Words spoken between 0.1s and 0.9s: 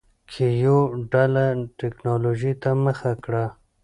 کیو